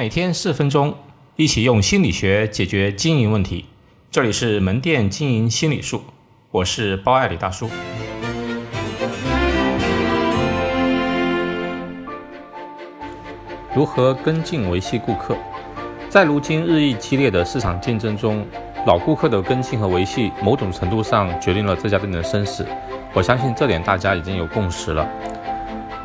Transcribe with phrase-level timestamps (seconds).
[0.00, 0.94] 每天四分钟，
[1.36, 3.66] 一起用心理学解决经营问题。
[4.10, 6.02] 这里是门店经营心理术，
[6.50, 7.68] 我是包爱李大叔。
[13.74, 15.36] 如何跟进维系顾客？
[16.08, 18.42] 在如今日益激烈的市场竞争中，
[18.86, 22.66] 老顾客的跟进和维系，某种程度上决定了这家店的生死。
[23.12, 25.06] 我相信这点大家已经有共识了。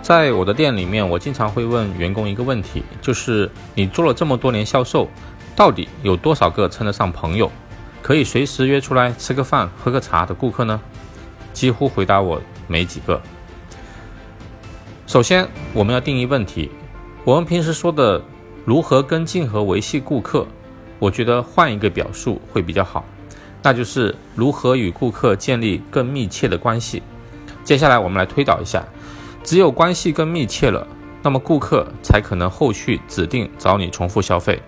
[0.06, 5.10] 在我的店里面，我经常会问员工一个问题，就是你做了这么多年销售，
[5.56, 7.52] 到底有多少个称得上朋友，
[8.04, 10.80] 可以随时约出来吃个饭、喝个茶的顾客呢？
[11.54, 13.20] 几乎回答我没几个。
[15.08, 16.70] 首先，我们要定义问题。
[17.24, 18.22] 我们平时说的
[18.64, 20.46] 如何跟进和维系顾客，
[21.00, 23.04] 我觉得换一个表述会比较好，
[23.64, 27.02] 那就是如何与顾客建立更密切的关系。
[27.64, 28.86] 接下来，我们来推导一下。
[29.46, 30.88] 只有关系更密切了，
[31.22, 34.60] 那么顾客才可能后续指定找你重复消费。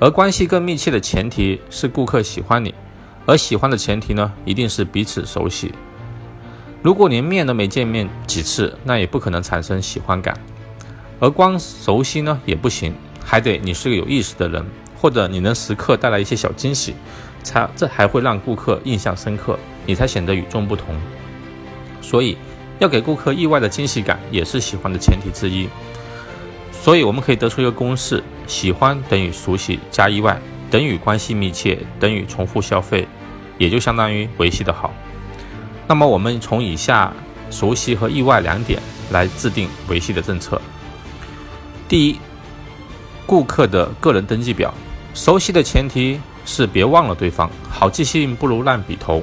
[0.00, 2.74] 而关系更密切的前提是顾客喜欢你，
[3.26, 5.72] 而喜欢的前提呢，一定是彼此熟悉。
[6.82, 10.36] 如果连面都没见面几次，那也不可能产生喜欢感。
[11.20, 12.92] 而光熟悉呢也不行，
[13.24, 14.66] 还得你是个有意思的人，
[15.00, 16.96] 或者你能时刻带来一些小惊喜，
[17.44, 20.96] 才这还会让顾客印象深刻，你才显得与众不同。
[22.00, 22.36] 所以。
[22.82, 25.68] 要给顾客意外的惊喜感，也是喜欢的前提之一。
[26.72, 30.36] 所以我们可以得出一个公式：喜欢等于熟悉加意外，
[30.68, 33.06] 等于关系密切，等于重复消费，
[33.56, 34.92] 也就相当于维系的好。
[35.86, 37.12] 那么我们从以下
[37.52, 40.60] 熟悉和意外两点来制定维系的政策。
[41.88, 42.18] 第一，
[43.24, 44.74] 顾客的个人登记表。
[45.14, 49.22] 熟悉的前提是别忘了对方，好记性不如烂笔头。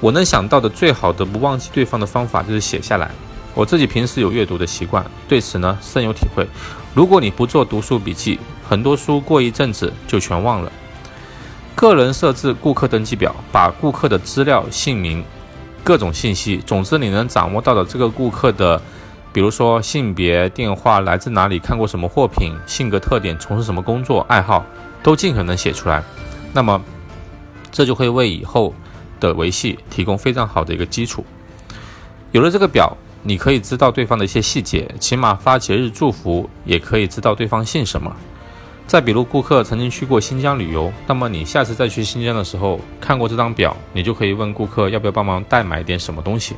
[0.00, 3.10] 我能想到的最好的不忘记对方的方法就是写下来。
[3.54, 6.46] 我自己平时有阅读的习惯，对此呢深有体会。
[6.92, 10.70] 如果你不做读书笔记，很多书过一阵子就全忘了。
[11.74, 15.24] 个人设置顾客登记表，把顾客的资料、姓名、
[15.82, 18.80] 各种信息，总之你能掌握到的这个顾客的，
[19.32, 24.64] 比如说性别、电话、来自哪里、看过什么货品、性格特点、从事什么工作、爱好，
[25.02, 26.02] 都尽可能写出来。
[26.52, 26.78] 那么，
[27.70, 28.74] 这就会为以后。
[29.20, 31.24] 的维系提供非常好的一个基础。
[32.32, 38.14] 有了这个表，你可以知道对方的一些细节，起码发节日祝福也可以知道对方姓什么。
[38.86, 46.54] 再比如，顾客曾经去过新疆旅游，那么你下次再去新疆的时候，看过这张表，你就可以问顾客要不要帮忙代买点什么东西。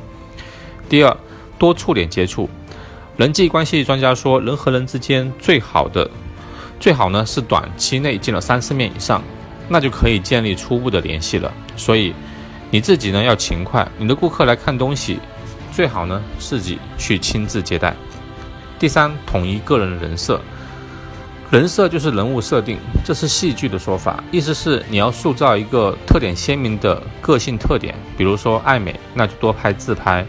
[0.89, 1.17] 第二，
[1.57, 2.49] 多触点接触。
[3.17, 6.09] 人际关系专家说，人和人之间最好的
[6.79, 9.23] 最好呢是短期内见了三四面以上，
[9.67, 11.53] 那就可以建立初步的联系了。
[11.77, 12.13] 所以。
[12.71, 15.19] 你自己呢要勤快，你的顾客来看东西，
[15.71, 17.95] 最好呢自己去亲自接待。
[18.77, 20.39] 第三，统一个人的人设，
[21.49, 27.95] 人设就是人物设定，这是戏剧的说法，意思是你要塑造一个特点鲜明的个性特点。
[28.15, 30.23] 比如说爱美，那就多拍自拍，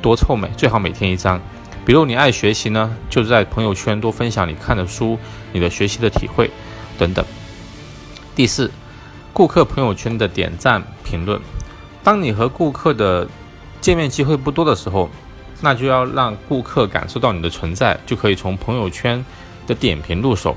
[0.00, 1.40] 多臭美，最好每天一张。
[1.84, 5.18] 比如你爱学习呢，就在朋友圈多分享你看的书、
[5.52, 6.50] 你的学习的体会
[6.98, 7.24] 等等。
[8.34, 8.70] 第四，
[9.32, 11.40] 顾客朋友圈的点赞评论。
[12.06, 13.26] 当你和顾客的
[13.80, 15.10] 见面机会不多的时候，
[15.60, 19.26] 那就要让顾客感受到你的存在，就可以从朋友圈
[19.66, 20.56] 的点评入手。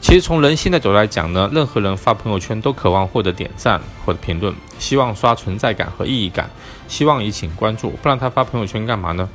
[0.00, 6.50] 其实从人性的角度来讲呢，任何人发朋友圈都渴望获得点赞或者评论，希望刷存在感和意义感，
[6.88, 9.28] 希望引起关注，不然他发朋友圈干嘛呢？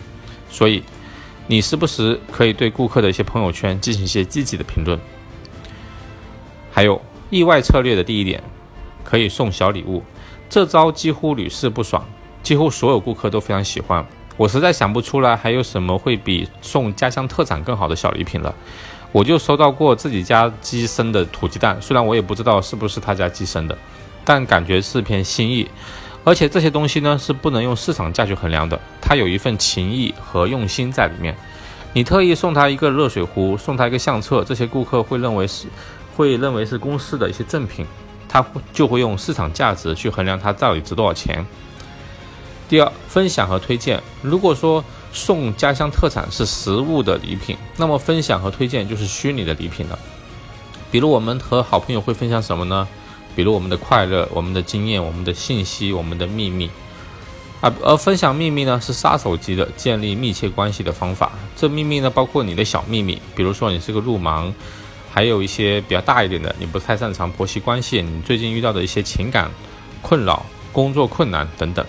[0.50, 0.84] 所以，
[1.48, 5.00] 你时不时可以对顾客的一些朋友圈进行一些积极的评论。
[6.70, 8.44] 还有意外策略的第一点，
[9.06, 10.04] 可以送小礼物。
[10.54, 12.06] 这招几乎屡试不爽，
[12.44, 14.06] 几乎所有顾客都非常喜欢。
[14.38, 18.54] 我实在想不出来还有什么会比送家乡特产更好的小礼品了。
[19.12, 23.76] 我就收到过自己家鸡生的土鸡蛋，虽然我也不知道是不是他家鸡生的，
[24.24, 25.68] 但感觉是片心意。
[26.24, 31.36] 而且这些东西呢是不能用市场价去衡量的，它有一份情谊和用心在里面。
[31.94, 35.66] 你特意送他一个热水壶，送他一个相册，这些顾客会认为是，
[36.16, 37.88] 会认为是公司的一些赠品。
[38.34, 38.44] 他
[38.74, 41.46] 就会用市场价值去衡量它到底值多少钱。
[42.68, 44.02] 第二，分享和推荐。
[44.24, 50.00] 如果说送家乡特产是实物的礼品，那么分享和推荐就是虚拟的礼品了。
[50.90, 52.88] 比如我们和好朋友会分享什么呢？
[53.36, 56.72] 比如我们的快乐、我们的经验、我们的信息、我们的秘密。
[57.62, 61.32] 啊，而分享秘密呢，是杀手级的建立密切关系的方法。
[61.56, 64.52] 这秘密呢，包括你的小秘密，比如说你是个路盲。
[65.14, 69.52] 还有一些比较大一点的，你不太擅长婆媳关系，你最近遇到的一些情感
[70.02, 71.86] 困扰、工作困难等等。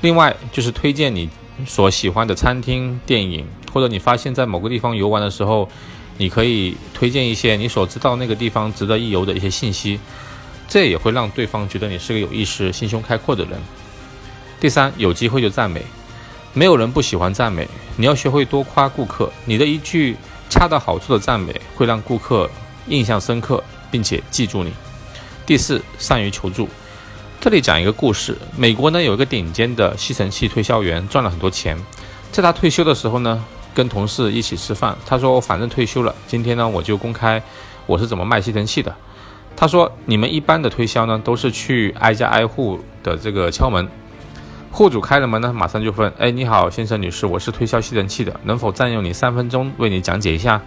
[0.00, 1.28] 另外就是推荐你
[1.66, 5.68] 所喜欢的餐厅、电影，或者你发现在某个地方游玩的时候，
[6.16, 9.98] 你可以推荐一些你所知道那个地方值得一游的一些信息，
[10.68, 13.58] 这也会让对方觉得你是个有意识、心胸开阔的人。
[14.60, 15.82] 第三，有机会就赞美，
[16.52, 17.66] 没有人不喜欢赞美，
[17.96, 19.32] 你要学会多夸顾客。
[19.44, 20.16] 你的一句
[20.54, 22.48] 恰到好处的赞美，会让顾客
[22.86, 23.60] 印象深刻，
[23.90, 24.72] 并且记住你。
[25.44, 26.68] 第四，善于求助。
[27.40, 31.76] 这里讲一个故事，美国呢有一个顶尖的吸尘器推销员，赚了很多钱。
[32.30, 37.42] 在他退休的时候呢，跟同事一起吃饭，他说：“我反正退休了，今天呢我就公开
[37.84, 38.94] 我是怎么卖吸尘器的。”
[39.56, 43.88] 他说：“你们一般的推销呢，都是去挨家挨户的这个敲门。”
[44.74, 50.60] 户主开了门呢，马上就问：“哎，你好，先生女士，我是推销吸尘器的，能否占用你三分钟为你讲解一下？”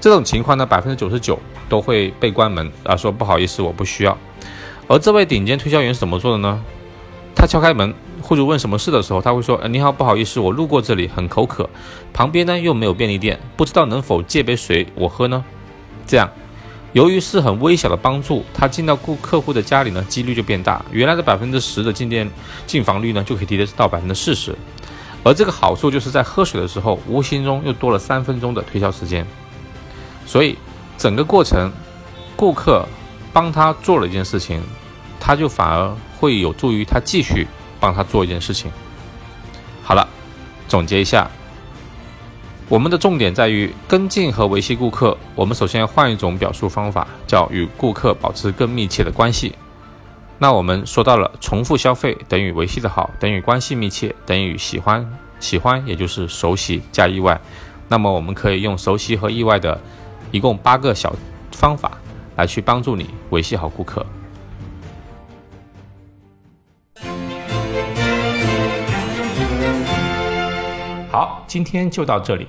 [0.00, 1.38] 这种情况呢，百分之九十九
[1.68, 4.16] 都会被关门啊，说不好意思，我不需要。
[4.88, 6.58] 而这位顶尖推销员是怎么做的呢？
[7.36, 7.92] 他敲开门，
[8.22, 11.68] 户主问什么事的时候，他会说：“呃，你好，不好意思，我路过这里很口渴，
[12.14, 15.44] 旁边呢又没有便利店，不知道能否借杯水我喝呢？”
[16.06, 16.30] 这样。
[16.94, 20.80] 由于是很微小的帮助，他进到顾客户的家里呢，几率就变大。
[20.92, 22.30] 原来的百分之十的进店
[22.68, 24.54] 进房率呢，就可以提升到百分之四十。
[25.24, 29.26] 而这个好处就是在喝水的时候，无形中又多了三分钟的推销时间。
[30.24, 30.56] 所以
[30.96, 31.72] 整个过程，
[32.36, 32.86] 顾客
[33.32, 34.62] 帮他做了一件事情，
[35.18, 37.48] 他就反而会有助于他继续
[37.80, 38.70] 帮他做一件事情。
[39.82, 40.08] 好了，
[40.68, 41.28] 总结一下。
[42.74, 45.16] 我们的重点在于跟进和维系顾客。
[45.36, 49.54] 我们首先要换一种表述方法，叫与顾客保持更密切的关系。
[50.38, 57.40] 那我们说到了重复消费等于维系的好，等于关系密切，等于喜欢喜欢，也就是熟悉加意外。
[57.86, 59.80] 那么我们可以用熟悉和意外的
[60.32, 61.14] 一共八个小
[61.52, 61.92] 方法
[62.34, 64.04] 来去帮助你维系好顾客。
[71.12, 72.48] 好，今天就到这里。